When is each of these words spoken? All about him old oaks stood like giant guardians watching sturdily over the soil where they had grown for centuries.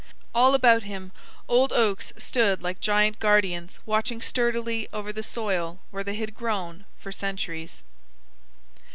All 0.33 0.55
about 0.55 0.81
him 0.81 1.11
old 1.47 1.71
oaks 1.71 2.11
stood 2.17 2.63
like 2.63 2.79
giant 2.79 3.19
guardians 3.19 3.77
watching 3.85 4.19
sturdily 4.19 4.87
over 4.91 5.13
the 5.13 5.21
soil 5.21 5.79
where 5.91 6.03
they 6.03 6.15
had 6.15 6.33
grown 6.33 6.85
for 6.97 7.11
centuries. 7.11 7.83